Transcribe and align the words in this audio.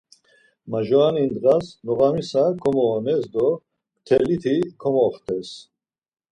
Majurani 0.71 1.23
ndğas 1.33 1.67
noğamisa 1.85 2.43
komoones 2.61 3.23
do 3.33 3.47
mteliti 3.97 4.55
komoxtes. 4.81 5.49